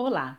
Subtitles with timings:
[0.00, 0.38] Olá!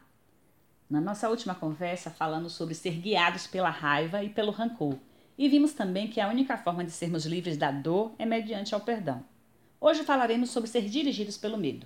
[0.90, 4.96] Na nossa última conversa falamos sobre ser guiados pela raiva e pelo rancor,
[5.38, 8.80] e vimos também que a única forma de sermos livres da dor é mediante ao
[8.80, 9.22] perdão.
[9.82, 11.86] Hoje falaremos sobre ser dirigidos pelo medo.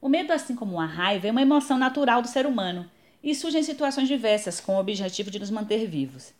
[0.00, 2.90] O medo, assim como a raiva, é uma emoção natural do ser humano
[3.22, 6.34] e surge em situações diversas com o objetivo de nos manter vivos.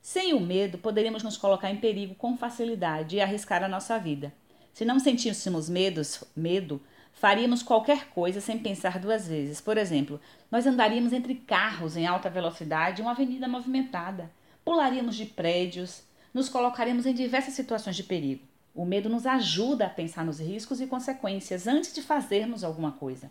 [0.00, 4.32] Sem o medo, poderíamos nos colocar em perigo com facilidade e arriscar a nossa vida.
[4.72, 6.80] Se não sentíssemos medos, medo,
[7.14, 9.60] Faríamos qualquer coisa sem pensar duas vezes.
[9.60, 10.20] Por exemplo,
[10.50, 14.30] nós andaríamos entre carros em alta velocidade em uma avenida movimentada,
[14.64, 16.02] pularíamos de prédios,
[16.34, 18.42] nos colocaríamos em diversas situações de perigo.
[18.74, 23.30] O medo nos ajuda a pensar nos riscos e consequências antes de fazermos alguma coisa.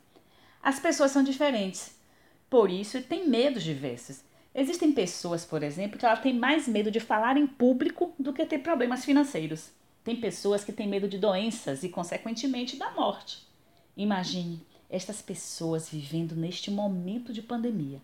[0.61, 1.93] As pessoas são diferentes,
[2.49, 4.21] por isso têm medos diversos.
[4.55, 8.45] Existem pessoas, por exemplo, que ela tem mais medo de falar em público do que
[8.45, 9.71] ter problemas financeiros.
[10.03, 13.52] Tem pessoas que têm medo de doenças e, consequentemente, da morte.
[13.95, 18.01] Imagine estas pessoas vivendo neste momento de pandemia.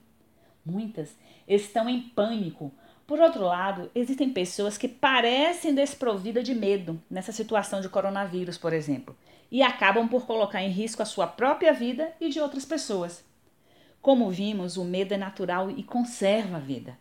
[0.65, 1.15] Muitas
[1.47, 2.71] estão em pânico.
[3.07, 8.71] Por outro lado, existem pessoas que parecem desprovidas de medo nessa situação de coronavírus, por
[8.71, 9.17] exemplo,
[9.51, 13.23] e acabam por colocar em risco a sua própria vida e de outras pessoas.
[14.01, 16.97] Como vimos, o medo é natural e conserva a vida.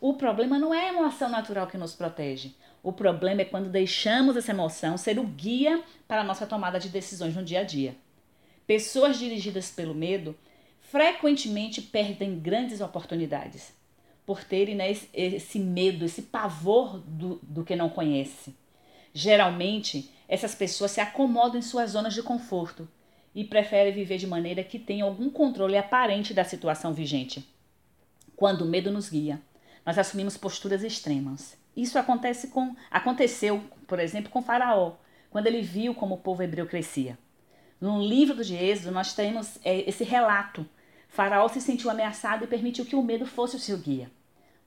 [0.00, 2.54] O problema não é a emoção natural que nos protege.
[2.82, 6.88] O problema é quando deixamos essa emoção ser o guia para a nossa tomada de
[6.88, 7.96] decisões no dia a dia.
[8.66, 10.36] Pessoas dirigidas pelo medo
[10.80, 13.72] frequentemente perdem grandes oportunidades
[14.24, 18.54] por terem né, esse medo, esse pavor do, do que não conhece.
[19.12, 22.88] Geralmente, essas pessoas se acomodam em suas zonas de conforto
[23.34, 27.46] e preferem viver de maneira que tenha algum controle aparente da situação vigente.
[28.34, 29.40] Quando o medo nos guia,
[29.84, 31.56] nós assumimos posturas extremas.
[31.76, 34.94] Isso acontece com, aconteceu, por exemplo, com Faraó,
[35.30, 37.18] quando ele viu como o povo hebreu crescia.
[37.80, 40.66] No livro de Êxodo, nós temos é, esse relato.
[41.08, 44.10] Faraó se sentiu ameaçado e permitiu que o medo fosse o seu guia.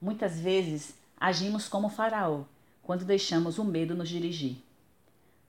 [0.01, 2.43] Muitas vezes agimos como Faraó
[2.83, 4.57] quando deixamos o medo nos dirigir.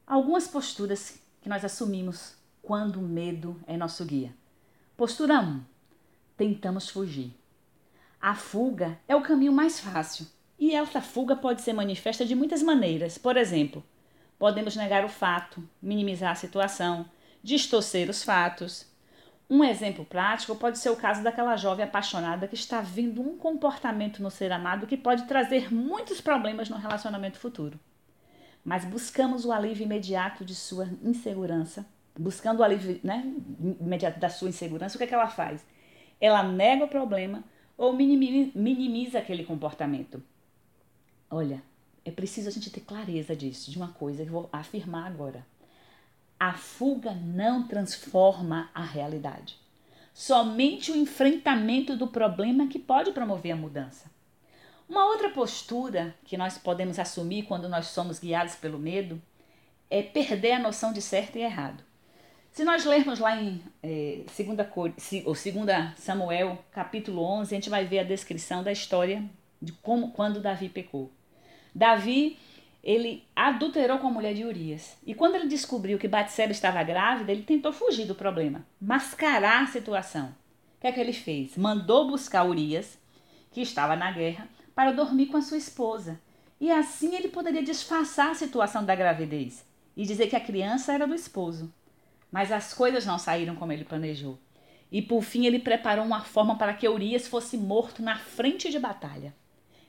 [0.07, 4.35] Algumas posturas que nós assumimos quando o medo é nosso guia.
[4.97, 5.61] Postura 1.
[6.37, 7.33] Tentamos fugir.
[8.21, 10.27] A fuga é o caminho mais fácil
[10.59, 13.17] e essa fuga pode ser manifesta de muitas maneiras.
[13.17, 13.85] Por exemplo,
[14.39, 17.07] podemos negar o fato, minimizar a situação,
[17.43, 18.87] distorcer os fatos.
[19.51, 24.23] Um exemplo prático pode ser o caso daquela jovem apaixonada que está vendo um comportamento
[24.23, 27.81] no ser amado que pode trazer muitos problemas no relacionamento futuro.
[28.63, 31.87] Mas buscamos o alívio imediato de sua insegurança,
[32.19, 33.25] buscando o alívio né,
[33.81, 35.65] imediato da sua insegurança, o que, é que ela faz?
[36.21, 37.43] Ela nega o problema
[37.77, 40.23] ou minimiza aquele comportamento.
[41.31, 41.63] Olha,
[42.05, 45.47] é preciso a gente ter clareza disso, de uma coisa que eu vou afirmar agora.
[46.39, 49.59] A fuga não transforma a realidade.
[50.15, 54.11] Somente o enfrentamento do problema que pode promover a mudança.
[54.89, 59.21] Uma outra postura que nós podemos assumir quando nós somos guiados pelo medo
[59.91, 61.83] é perder a noção de certo e errado.
[62.51, 68.05] Se nós lermos lá em é, 2 Samuel, capítulo 11, a gente vai ver a
[68.05, 69.23] descrição da história
[69.61, 71.13] de como quando Davi pecou.
[71.75, 72.39] Davi
[72.83, 74.97] ele adulterou com a mulher de Urias.
[75.05, 79.67] E quando ele descobriu que Batseba estava grávida, ele tentou fugir do problema, mascarar a
[79.67, 80.35] situação.
[80.77, 81.57] O que é que ele fez?
[81.57, 82.99] Mandou buscar Urias,
[83.51, 86.21] que estava na guerra, para dormir com a sua esposa.
[86.61, 89.65] E assim ele poderia disfarçar a situação da gravidez
[89.97, 91.73] e dizer que a criança era do esposo.
[92.31, 94.39] Mas as coisas não saíram como ele planejou.
[94.91, 98.79] E por fim ele preparou uma forma para que Urias fosse morto na frente de
[98.79, 99.35] batalha.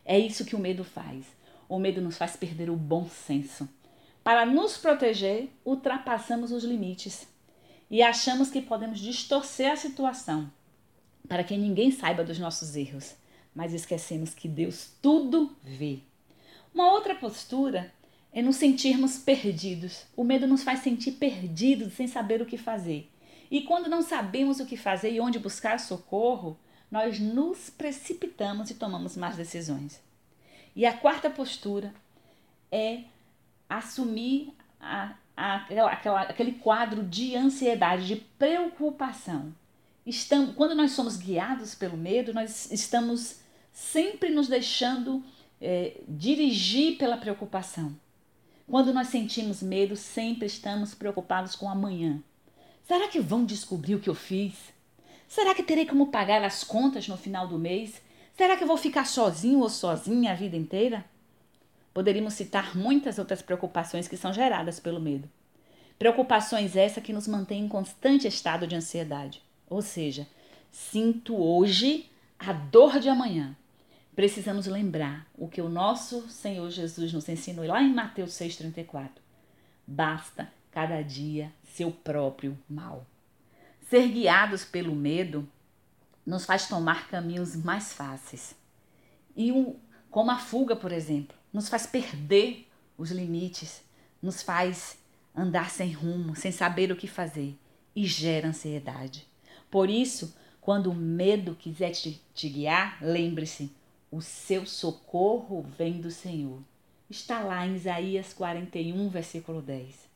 [0.04, 1.39] É isso que o medo faz
[1.70, 3.70] o medo nos faz perder o bom senso.
[4.24, 7.28] Para nos proteger, ultrapassamos os limites
[7.90, 10.52] e achamos que podemos distorcer a situação
[11.28, 13.14] para que ninguém saiba dos nossos erros,
[13.54, 16.00] mas esquecemos que Deus tudo vê.
[16.74, 17.94] Uma outra postura
[18.34, 20.06] é nos sentirmos perdidos.
[20.16, 23.10] O medo nos faz sentir perdidos, sem saber o que fazer.
[23.50, 26.58] E quando não sabemos o que fazer e onde buscar socorro,
[26.92, 30.00] nós nos precipitamos e tomamos más decisões.
[30.80, 31.94] E a quarta postura
[32.72, 33.02] é
[33.70, 35.56] assumir a, a,
[35.88, 39.54] aquela, aquele quadro de ansiedade, de preocupação.
[40.06, 43.42] Estamos, quando nós somos guiados pelo medo, nós estamos
[43.74, 45.22] sempre nos deixando
[45.60, 47.94] é, dirigir pela preocupação.
[48.66, 52.24] Quando nós sentimos medo, sempre estamos preocupados com amanhã.
[52.88, 54.54] Será que vão descobrir o que eu fiz?
[55.28, 58.02] Será que terei como pagar as contas no final do mês?
[58.40, 61.04] Será que eu vou ficar sozinho ou sozinha a vida inteira?
[61.94, 65.30] Poderíamos citar muitas outras preocupações que são geradas pelo medo.
[65.98, 69.44] Preocupações essas que nos mantêm em constante estado de ansiedade.
[69.70, 70.26] Ou seja,
[70.72, 72.10] Sinto hoje
[72.40, 73.58] a dor de amanhã.
[74.16, 79.10] Precisamos lembrar o que o nosso Senhor Jesus nos ensinou lá em Mateus 6,34.
[79.86, 83.06] Basta cada dia seu próprio mal.
[83.90, 85.46] Ser guiados pelo medo
[86.26, 88.56] nos faz tomar caminhos mais fáceis.
[89.36, 89.76] E um,
[90.10, 92.68] como a fuga, por exemplo, nos faz perder
[92.98, 93.82] os limites,
[94.22, 94.98] nos faz
[95.36, 97.58] andar sem rumo, sem saber o que fazer
[97.96, 99.28] e gera ansiedade.
[99.70, 103.72] Por isso, quando o medo quiser te, te guiar, lembre-se:
[104.12, 106.60] o seu socorro vem do Senhor.
[107.10, 110.10] Está lá em Isaías 41, versículo 10.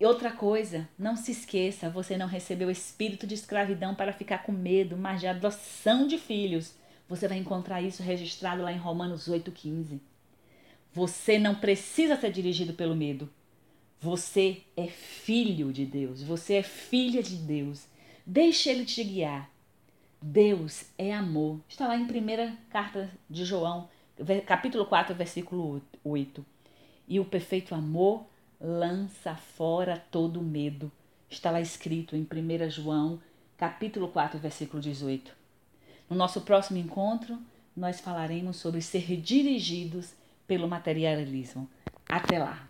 [0.00, 4.52] Outra coisa, não se esqueça, você não recebeu o espírito de escravidão para ficar com
[4.52, 6.74] medo, mas de adoção de filhos.
[7.08, 10.00] Você vai encontrar isso registrado lá em Romanos 8,15.
[10.92, 13.30] Você não precisa ser dirigido pelo medo.
[14.00, 17.86] Você é filho de Deus, você é filha de Deus.
[18.26, 19.48] Deixe ele te guiar.
[20.20, 21.60] Deus é amor.
[21.68, 23.88] Está lá em primeira carta de João,
[24.46, 26.44] capítulo 4, versículo 8.
[27.06, 28.26] E o perfeito amor
[28.62, 30.90] lança fora todo medo.
[31.28, 33.20] Está lá escrito em 1 João,
[33.58, 35.32] capítulo 4, versículo 18.
[36.08, 37.38] No nosso próximo encontro,
[37.76, 40.12] nós falaremos sobre ser dirigidos
[40.46, 41.68] pelo materialismo.
[42.08, 42.68] Até lá!